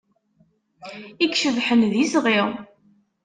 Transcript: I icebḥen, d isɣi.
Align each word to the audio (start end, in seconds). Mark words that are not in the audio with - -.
I 1.23 1.25
icebḥen, 1.25 1.81
d 1.91 1.93
isɣi. 2.03 2.39